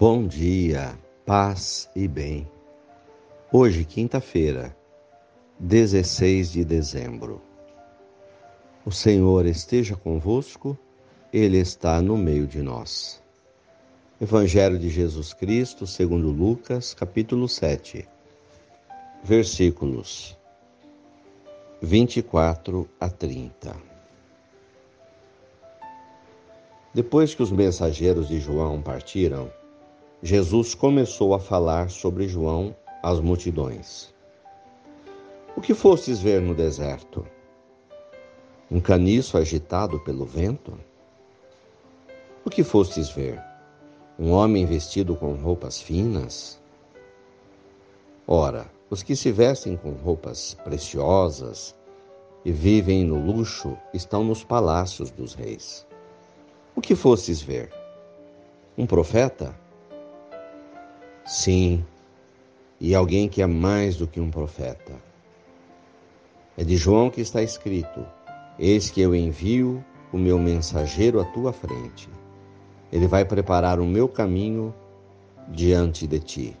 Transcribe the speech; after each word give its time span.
Bom 0.00 0.26
dia, 0.26 0.98
paz 1.26 1.86
e 1.94 2.08
bem. 2.08 2.50
Hoje, 3.52 3.84
quinta-feira, 3.84 4.74
16 5.58 6.52
de 6.52 6.64
dezembro. 6.64 7.42
O 8.82 8.90
Senhor 8.90 9.44
esteja 9.44 9.94
convosco, 9.94 10.74
Ele 11.30 11.58
está 11.58 12.00
no 12.00 12.16
meio 12.16 12.46
de 12.46 12.62
nós. 12.62 13.22
Evangelho 14.18 14.78
de 14.78 14.88
Jesus 14.88 15.34
Cristo, 15.34 15.86
segundo 15.86 16.30
Lucas, 16.30 16.94
capítulo 16.94 17.46
7, 17.46 18.08
versículos 19.22 20.34
24 21.82 22.88
a 22.98 23.10
30. 23.10 23.76
Depois 26.94 27.34
que 27.34 27.42
os 27.42 27.52
mensageiros 27.52 28.28
de 28.28 28.40
João 28.40 28.80
partiram, 28.80 29.59
Jesus 30.22 30.74
começou 30.74 31.32
a 31.32 31.40
falar 31.40 31.88
sobre 31.88 32.28
João 32.28 32.76
às 33.02 33.18
multidões. 33.20 34.12
O 35.56 35.62
que 35.62 35.72
fostes 35.72 36.20
ver 36.20 36.42
no 36.42 36.54
deserto? 36.54 37.26
Um 38.70 38.82
caniço 38.82 39.38
agitado 39.38 39.98
pelo 40.00 40.26
vento? 40.26 40.78
O 42.44 42.50
que 42.50 42.62
fostes 42.62 43.08
ver? 43.08 43.42
Um 44.18 44.32
homem 44.32 44.66
vestido 44.66 45.16
com 45.16 45.32
roupas 45.36 45.80
finas? 45.80 46.60
Ora, 48.26 48.70
os 48.90 49.02
que 49.02 49.16
se 49.16 49.32
vestem 49.32 49.74
com 49.74 49.92
roupas 49.92 50.52
preciosas 50.62 51.74
e 52.44 52.52
vivem 52.52 53.04
no 53.04 53.18
luxo 53.18 53.74
estão 53.94 54.22
nos 54.22 54.44
palácios 54.44 55.10
dos 55.10 55.32
reis. 55.32 55.86
O 56.76 56.82
que 56.82 56.94
fostes 56.94 57.40
ver? 57.40 57.72
Um 58.76 58.86
profeta? 58.86 59.58
Sim, 61.24 61.84
e 62.80 62.94
alguém 62.94 63.28
que 63.28 63.42
é 63.42 63.46
mais 63.46 63.96
do 63.96 64.06
que 64.06 64.20
um 64.20 64.30
profeta. 64.30 64.92
É 66.56 66.64
de 66.64 66.76
João 66.76 67.10
que 67.10 67.20
está 67.20 67.42
escrito: 67.42 68.04
Eis 68.58 68.90
que 68.90 69.00
eu 69.00 69.14
envio 69.14 69.84
o 70.12 70.18
meu 70.18 70.38
mensageiro 70.38 71.20
à 71.20 71.24
tua 71.24 71.52
frente. 71.52 72.08
Ele 72.92 73.06
vai 73.06 73.24
preparar 73.24 73.78
o 73.78 73.86
meu 73.86 74.08
caminho 74.08 74.74
diante 75.48 76.06
de 76.06 76.18
ti. 76.18 76.56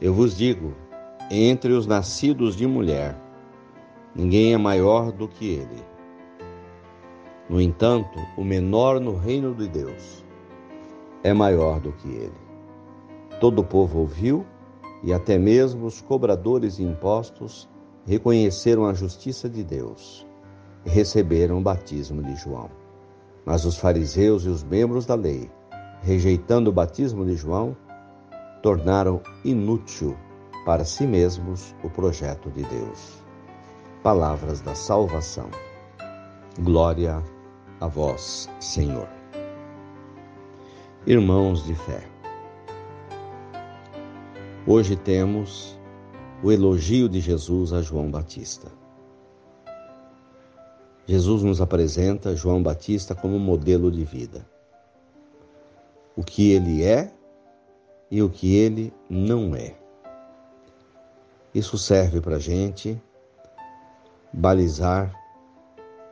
Eu 0.00 0.14
vos 0.14 0.36
digo: 0.36 0.74
entre 1.30 1.72
os 1.72 1.86
nascidos 1.86 2.56
de 2.56 2.66
mulher, 2.66 3.14
ninguém 4.14 4.52
é 4.52 4.56
maior 4.56 5.12
do 5.12 5.28
que 5.28 5.48
ele. 5.48 5.84
No 7.48 7.60
entanto, 7.60 8.18
o 8.36 8.44
menor 8.44 9.00
no 9.00 9.16
reino 9.16 9.54
de 9.54 9.68
Deus 9.68 10.24
é 11.22 11.32
maior 11.32 11.80
do 11.80 11.92
que 11.92 12.08
ele. 12.08 12.49
Todo 13.40 13.60
o 13.60 13.64
povo 13.64 14.00
ouviu 14.00 14.44
e 15.02 15.14
até 15.14 15.38
mesmo 15.38 15.86
os 15.86 16.02
cobradores 16.02 16.76
de 16.76 16.84
impostos 16.84 17.66
reconheceram 18.06 18.84
a 18.84 18.92
justiça 18.92 19.48
de 19.48 19.64
Deus 19.64 20.26
e 20.84 20.90
receberam 20.90 21.58
o 21.58 21.62
batismo 21.62 22.22
de 22.22 22.36
João. 22.36 22.70
Mas 23.46 23.64
os 23.64 23.78
fariseus 23.78 24.44
e 24.44 24.48
os 24.48 24.62
membros 24.62 25.06
da 25.06 25.14
lei, 25.14 25.50
rejeitando 26.02 26.68
o 26.68 26.72
batismo 26.72 27.24
de 27.24 27.34
João, 27.34 27.74
tornaram 28.62 29.22
inútil 29.42 30.14
para 30.66 30.84
si 30.84 31.06
mesmos 31.06 31.74
o 31.82 31.88
projeto 31.88 32.50
de 32.50 32.62
Deus. 32.64 33.24
Palavras 34.02 34.60
da 34.60 34.74
salvação. 34.74 35.48
Glória 36.58 37.22
a 37.80 37.86
vós, 37.86 38.50
Senhor. 38.60 39.08
Irmãos 41.06 41.64
de 41.64 41.74
fé. 41.74 42.09
Hoje 44.66 44.94
temos 44.94 45.80
o 46.42 46.52
elogio 46.52 47.08
de 47.08 47.18
Jesus 47.18 47.72
a 47.72 47.80
João 47.80 48.10
Batista. 48.10 48.70
Jesus 51.06 51.42
nos 51.42 51.62
apresenta 51.62 52.36
João 52.36 52.62
Batista 52.62 53.14
como 53.14 53.38
modelo 53.38 53.90
de 53.90 54.04
vida. 54.04 54.46
O 56.14 56.22
que 56.22 56.52
ele 56.52 56.84
é 56.84 57.10
e 58.10 58.22
o 58.22 58.28
que 58.28 58.54
ele 58.54 58.92
não 59.08 59.56
é. 59.56 59.74
Isso 61.54 61.78
serve 61.78 62.20
para 62.20 62.36
a 62.36 62.40
gente 62.40 63.00
balizar 64.30 65.10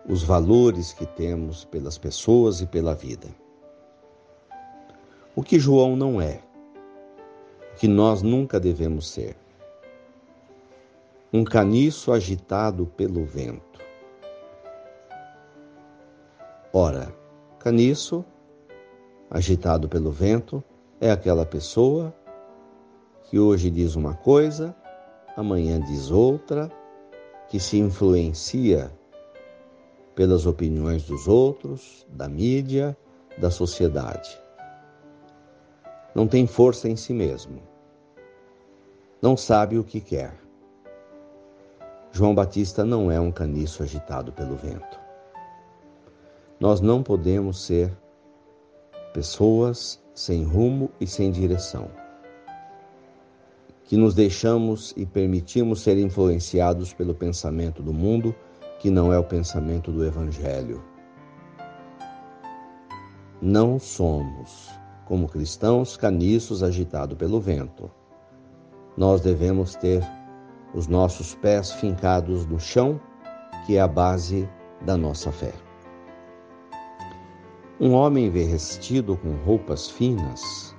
os 0.09 0.23
valores 0.23 0.95
que 0.95 1.05
temos 1.05 1.67
pelas 1.67 1.99
pessoas 1.99 2.63
e 2.63 2.67
pela 2.67 2.95
vida. 2.95 3.29
O 5.37 5.43
que 5.43 5.61
João 5.61 5.95
não 5.95 6.19
é 6.19 6.48
que 7.79 7.87
nós 7.87 8.23
nunca 8.23 8.59
devemos 8.59 9.09
ser. 9.09 9.37
Um 11.33 11.45
caniço 11.45 12.11
agitado 12.11 12.87
pelo 12.87 13.25
vento. 13.25 13.79
Ora, 16.73 17.15
caniço 17.61 18.25
agitado 19.31 19.89
pelo 19.89 20.11
vento 20.11 20.63
é 21.01 21.13
aquela 21.13 21.47
pessoa 21.47 22.13
que 23.31 23.39
hoje 23.39 23.71
diz 23.71 23.95
uma 23.95 24.15
coisa, 24.15 24.75
amanhã 25.37 25.81
diz 25.81 26.11
outra, 26.11 26.69
que 27.49 27.61
se 27.61 27.79
influencia 27.79 28.91
pelas 30.17 30.47
opiniões 30.47 31.05
dos 31.05 31.29
outros, 31.29 32.05
da 32.11 32.29
mídia, 32.29 32.97
da 33.39 33.53
sociedade 33.53 34.49
não 36.19 36.27
tem 36.27 36.49
força 36.49 36.89
em 36.89 36.97
si 36.97 37.13
mesmo, 37.13 37.63
não 39.21 39.37
sabe 39.37 39.79
o 39.79 39.85
que 39.85 40.01
quer. 40.01 40.33
João 42.13 42.35
Batista 42.35 42.85
não 42.85 43.11
é 43.11 43.21
um 43.21 43.33
caniço 43.33 43.83
agitado 43.83 44.33
pelo 44.33 44.57
vento. 44.57 44.99
Nós 46.61 46.81
não 46.81 47.03
podemos 47.03 47.65
ser 47.65 47.97
pessoas 49.13 50.01
sem 50.15 50.45
rumo 50.45 50.91
e 51.01 51.07
sem 51.07 51.31
direção, 51.31 51.91
que 53.85 53.97
nos 53.97 54.15
deixamos 54.15 54.93
e 54.97 55.05
permitimos 55.05 55.81
ser 55.81 55.99
influenciados 55.99 56.93
pelo 56.93 57.15
pensamento 57.15 57.83
do 57.83 57.93
mundo, 57.93 58.35
que 58.79 58.91
não 58.91 59.13
é 59.13 59.19
o 59.19 59.25
pensamento 59.25 59.91
do 59.91 60.05
Evangelho. 60.05 60.83
Não 63.41 63.79
somos 63.79 64.69
como 65.07 65.29
cristãos 65.29 65.97
caniços 65.97 66.63
agitados 66.63 67.17
pelo 67.17 67.41
vento. 67.41 67.91
Nós 68.99 69.21
devemos 69.21 69.77
ter 69.77 70.05
os 70.75 70.89
nossos 70.89 71.33
pés 71.33 71.71
fincados 71.71 72.45
no 72.47 72.59
chão, 72.59 73.01
que 73.65 73.77
é 73.77 73.81
a 73.81 73.87
base 73.87 74.49
da 74.81 74.97
nossa 74.97 75.31
fé. 75.31 75.53
Um 77.79 77.93
homem 77.93 78.29
vestido 78.29 79.17
com 79.17 79.37
roupas 79.45 79.89
finas, 79.89 80.75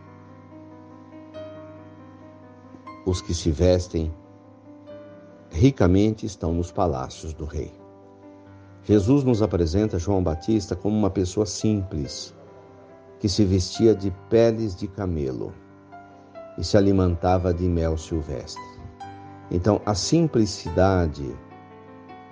os 3.05 3.21
que 3.21 3.33
se 3.33 3.51
vestem 3.51 4.13
ricamente 5.49 6.25
estão 6.25 6.53
nos 6.53 6.73
palácios 6.73 7.33
do 7.33 7.45
rei. 7.45 7.71
Jesus 8.83 9.23
nos 9.23 9.41
apresenta 9.41 9.97
João 9.97 10.21
Batista 10.21 10.75
como 10.75 10.97
uma 10.97 11.09
pessoa 11.09 11.45
simples, 11.45 12.35
que 13.17 13.29
se 13.29 13.45
vestia 13.45 13.95
de 13.95 14.11
peles 14.29 14.75
de 14.75 14.89
camelo 14.89 15.53
e 16.59 16.63
se 16.63 16.77
alimentava 16.77 17.53
de 17.53 17.63
mel 17.63 17.97
silvestre. 17.97 18.61
Então, 19.49 19.81
a 19.85 19.95
simplicidade 19.95 21.33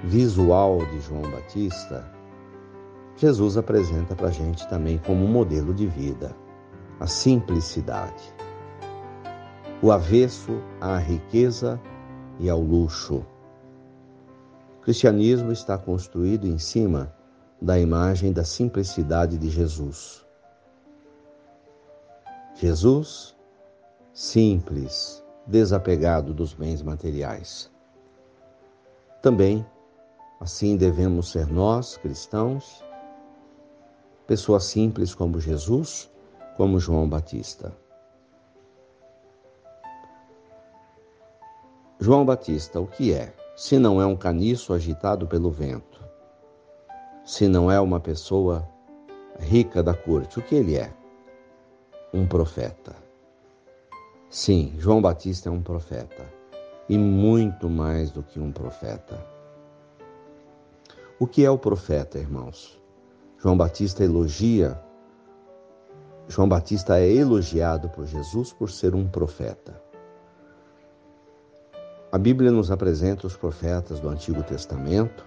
visual 0.03 0.85
de 0.85 0.99
João 0.99 1.23
Batista, 1.31 2.05
Jesus 3.15 3.57
apresenta 3.57 4.15
para 4.15 4.27
a 4.27 4.31
gente 4.31 4.67
também 4.67 4.97
como 4.99 5.23
um 5.23 5.27
modelo 5.27 5.73
de 5.73 5.87
vida, 5.87 6.35
a 6.99 7.07
simplicidade. 7.07 8.35
O 9.81 9.91
avesso 9.91 10.61
à 10.81 10.97
riqueza 10.97 11.79
e 12.37 12.49
ao 12.49 12.59
luxo. 12.59 13.25
O 14.77 14.81
cristianismo 14.81 15.51
está 15.51 15.77
construído 15.77 16.45
em 16.45 16.57
cima 16.57 17.13
da 17.61 17.79
imagem 17.79 18.33
da 18.33 18.43
simplicidade 18.43 19.37
de 19.37 19.49
Jesus. 19.49 20.25
Jesus, 22.55 23.36
simples, 24.19 25.23
desapegado 25.45 26.33
dos 26.33 26.51
bens 26.51 26.81
materiais. 26.81 27.71
Também, 29.21 29.63
assim 30.39 30.75
devemos 30.75 31.29
ser 31.29 31.45
nós, 31.45 31.97
cristãos, 31.97 32.83
pessoas 34.25 34.63
simples 34.63 35.13
como 35.13 35.39
Jesus, 35.39 36.11
como 36.55 36.79
João 36.79 37.07
Batista. 37.07 37.71
João 41.99 42.25
Batista, 42.25 42.81
o 42.81 42.87
que 42.87 43.13
é? 43.13 43.35
Se 43.55 43.77
não 43.77 44.01
é 44.01 44.05
um 44.07 44.17
caniço 44.17 44.73
agitado 44.73 45.27
pelo 45.27 45.51
vento, 45.51 46.03
se 47.23 47.47
não 47.47 47.71
é 47.71 47.79
uma 47.79 47.99
pessoa 47.99 48.67
rica 49.39 49.83
da 49.83 49.93
corte, 49.93 50.39
o 50.39 50.41
que 50.41 50.55
ele 50.55 50.75
é? 50.75 50.91
um 52.11 52.25
profeta. 52.25 53.06
Sim, 54.29 54.73
João 54.77 55.01
Batista 55.01 55.49
é 55.49 55.51
um 55.51 55.61
profeta 55.61 56.25
e 56.89 56.97
muito 56.97 57.69
mais 57.69 58.11
do 58.11 58.21
que 58.21 58.39
um 58.39 58.51
profeta. 58.51 59.25
O 61.19 61.25
que 61.25 61.45
é 61.45 61.49
o 61.49 61.57
profeta, 61.57 62.19
irmãos? 62.19 62.79
João 63.37 63.57
Batista 63.57 64.03
elogia 64.03 64.79
João 66.27 66.49
Batista 66.49 66.99
é 66.99 67.09
elogiado 67.09 67.87
por 67.87 68.05
Jesus 68.05 68.51
por 68.51 68.69
ser 68.69 68.93
um 68.93 69.07
profeta. 69.07 69.81
A 72.11 72.17
Bíblia 72.17 72.51
nos 72.51 72.69
apresenta 72.69 73.25
os 73.25 73.37
profetas 73.37 74.01
do 74.01 74.09
Antigo 74.09 74.43
Testamento, 74.43 75.25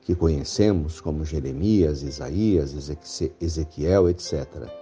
que 0.00 0.14
conhecemos 0.14 1.02
como 1.02 1.24
Jeremias, 1.24 2.02
Isaías, 2.02 2.74
Ezequiel, 3.40 4.08
etc. 4.08 4.81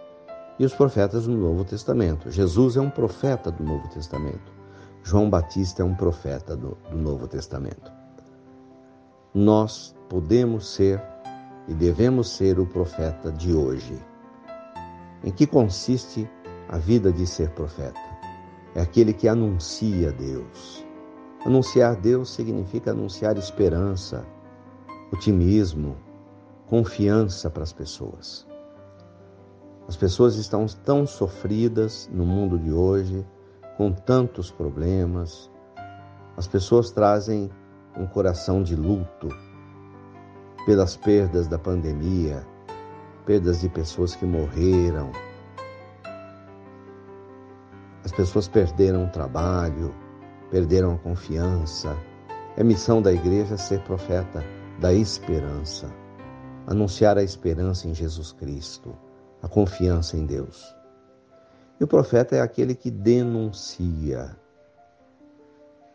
E 0.60 0.64
os 0.66 0.74
profetas 0.74 1.26
do 1.26 1.34
Novo 1.34 1.64
Testamento. 1.64 2.30
Jesus 2.30 2.76
é 2.76 2.80
um 2.82 2.90
profeta 2.90 3.50
do 3.50 3.64
Novo 3.64 3.88
Testamento. 3.88 4.52
João 5.02 5.30
Batista 5.30 5.80
é 5.80 5.84
um 5.86 5.94
profeta 5.94 6.54
do, 6.54 6.76
do 6.90 6.98
Novo 6.98 7.26
Testamento. 7.26 7.90
Nós 9.32 9.96
podemos 10.10 10.68
ser 10.68 11.02
e 11.66 11.72
devemos 11.72 12.28
ser 12.28 12.60
o 12.60 12.66
profeta 12.66 13.32
de 13.32 13.54
hoje. 13.54 13.98
Em 15.24 15.30
que 15.30 15.46
consiste 15.46 16.30
a 16.68 16.76
vida 16.76 17.10
de 17.10 17.26
ser 17.26 17.48
profeta? 17.52 17.98
É 18.74 18.82
aquele 18.82 19.14
que 19.14 19.28
anuncia 19.28 20.12
Deus. 20.12 20.84
Anunciar 21.46 21.96
Deus 21.96 22.34
significa 22.34 22.90
anunciar 22.90 23.38
esperança, 23.38 24.26
otimismo, 25.10 25.96
confiança 26.66 27.48
para 27.48 27.62
as 27.62 27.72
pessoas. 27.72 28.49
As 29.90 29.96
pessoas 29.96 30.36
estão 30.36 30.66
tão 30.84 31.04
sofridas 31.04 32.08
no 32.12 32.24
mundo 32.24 32.56
de 32.56 32.72
hoje, 32.72 33.26
com 33.76 33.90
tantos 33.90 34.48
problemas. 34.48 35.50
As 36.36 36.46
pessoas 36.46 36.92
trazem 36.92 37.50
um 37.98 38.06
coração 38.06 38.62
de 38.62 38.76
luto 38.76 39.28
pelas 40.64 40.96
perdas 40.96 41.48
da 41.48 41.58
pandemia, 41.58 42.46
perdas 43.26 43.62
de 43.62 43.68
pessoas 43.68 44.14
que 44.14 44.24
morreram. 44.24 45.10
As 48.04 48.12
pessoas 48.12 48.46
perderam 48.46 49.06
o 49.06 49.10
trabalho, 49.10 49.92
perderam 50.52 50.94
a 50.94 50.98
confiança. 50.98 51.98
É 52.56 52.62
missão 52.62 53.02
da 53.02 53.12
igreja 53.12 53.56
ser 53.56 53.80
profeta 53.80 54.40
da 54.78 54.92
esperança, 54.92 55.92
anunciar 56.64 57.18
a 57.18 57.24
esperança 57.24 57.88
em 57.88 57.92
Jesus 57.92 58.30
Cristo, 58.30 58.96
a 59.42 59.48
confiança 59.48 60.16
em 60.16 60.26
Deus. 60.26 60.74
E 61.78 61.84
o 61.84 61.86
profeta 61.86 62.36
é 62.36 62.40
aquele 62.40 62.74
que 62.74 62.90
denuncia, 62.90 64.36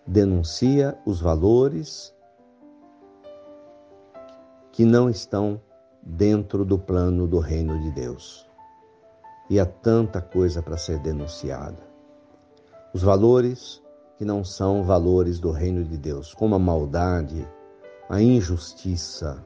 denuncia 0.05 0.97
os 1.05 1.21
valores 1.21 2.13
que 4.71 4.83
não 4.83 5.09
estão 5.09 5.61
dentro 6.01 6.65
do 6.65 6.77
plano 6.77 7.27
do 7.27 7.39
reino 7.39 7.79
de 7.81 7.91
Deus. 7.91 8.47
E 9.49 9.59
há 9.59 9.65
tanta 9.65 10.19
coisa 10.19 10.61
para 10.61 10.77
ser 10.77 10.99
denunciada. 10.99 11.81
Os 12.93 13.03
valores 13.03 13.81
que 14.17 14.25
não 14.25 14.43
são 14.43 14.83
valores 14.83 15.39
do 15.39 15.51
reino 15.51 15.83
de 15.83 15.97
Deus, 15.97 16.33
como 16.33 16.55
a 16.55 16.59
maldade, 16.59 17.47
a 18.09 18.21
injustiça, 18.21 19.45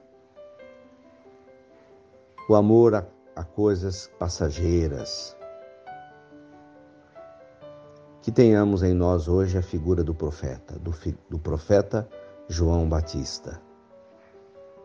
o 2.48 2.56
amor 2.56 2.96
a, 2.96 3.06
a 3.40 3.44
coisas 3.44 4.12
passageiras. 4.20 5.36
Que 8.22 8.32
tenhamos 8.32 8.84
em 8.84 8.94
nós 8.94 9.28
hoje 9.28 9.58
a 9.58 9.62
figura 9.62 10.04
do 10.04 10.14
profeta, 10.14 10.78
do, 10.78 10.94
do 11.30 11.40
profeta 11.40 12.08
João 12.48 12.88
Batista 12.88 13.62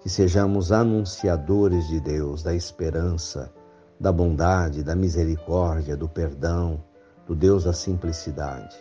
que 0.05 0.11
sejamos 0.11 0.71
anunciadores 0.71 1.89
de 1.89 1.99
Deus, 1.99 2.43
da 2.43 2.55
esperança, 2.55 3.51
da 3.99 4.12
bondade, 4.12 4.83
da 4.83 4.95
misericórdia, 4.95 5.97
do 5.97 6.07
perdão, 6.07 6.85
do 7.27 7.35
Deus 7.35 7.65
da 7.65 7.73
simplicidade. 7.73 8.77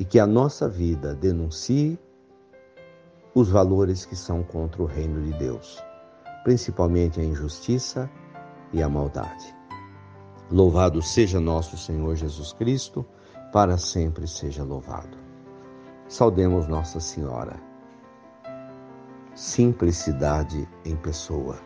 E 0.00 0.04
que 0.04 0.18
a 0.18 0.26
nossa 0.26 0.68
vida 0.68 1.14
denuncie 1.14 1.96
os 3.32 3.48
valores 3.48 4.04
que 4.04 4.16
são 4.16 4.42
contra 4.42 4.82
o 4.82 4.84
reino 4.84 5.22
de 5.22 5.38
Deus, 5.38 5.80
principalmente 6.42 7.20
a 7.20 7.24
injustiça 7.24 8.10
e 8.72 8.82
a 8.82 8.88
maldade. 8.88 9.54
Louvado 10.50 11.02
seja 11.02 11.40
nosso 11.40 11.76
Senhor 11.76 12.14
Jesus 12.14 12.52
Cristo, 12.52 13.04
para 13.52 13.78
sempre 13.78 14.26
seja 14.26 14.62
louvado. 14.62 15.18
Saudemos 16.08 16.68
Nossa 16.68 17.00
Senhora 17.00 17.66
simplicidade 19.36 20.66
em 20.82 20.96
pessoa. 20.96 21.58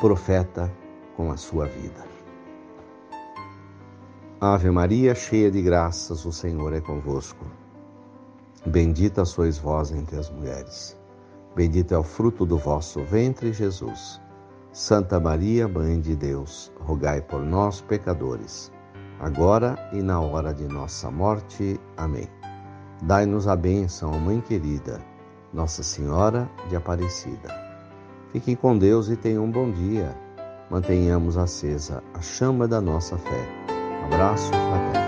Profeta 0.00 0.68
com 1.16 1.30
a 1.30 1.36
sua 1.36 1.66
vida. 1.66 2.04
Ave 4.40 4.72
Maria, 4.72 5.14
cheia 5.14 5.52
de 5.52 5.62
graças, 5.62 6.24
o 6.24 6.32
Senhor 6.32 6.72
é 6.72 6.80
convosco. 6.80 7.46
Bendita 8.66 9.24
sois 9.24 9.56
vós 9.56 9.92
entre 9.92 10.18
as 10.18 10.28
mulheres. 10.30 10.98
Bendito 11.54 11.94
é 11.94 11.98
o 11.98 12.02
fruto 12.02 12.44
do 12.44 12.58
vosso 12.58 13.00
ventre, 13.04 13.52
Jesus. 13.52 14.20
Santa 14.72 15.20
Maria, 15.20 15.68
Mãe 15.68 16.00
de 16.00 16.16
Deus, 16.16 16.72
rogai 16.80 17.20
por 17.20 17.40
nós, 17.40 17.80
pecadores, 17.80 18.72
agora 19.20 19.76
e 19.92 20.02
na 20.02 20.20
hora 20.20 20.52
de 20.52 20.64
nossa 20.64 21.10
morte. 21.10 21.78
Amém. 21.96 22.28
Dai-nos 23.02 23.46
a 23.46 23.54
bênção, 23.54 24.18
Mãe 24.18 24.40
querida 24.40 25.12
nossa 25.52 25.82
Senhora 25.82 26.48
de 26.68 26.76
Aparecida. 26.76 27.54
Fiquem 28.32 28.56
com 28.56 28.78
Deus 28.78 29.08
e 29.08 29.16
tenham 29.16 29.44
um 29.44 29.50
bom 29.50 29.70
dia. 29.70 30.16
Mantenhamos 30.70 31.36
acesa 31.36 32.02
a 32.14 32.20
chama 32.20 32.66
da 32.66 32.80
nossa 32.80 33.18
fé. 33.18 33.48
Abraço 34.06 34.48
fraterno. 34.48 35.01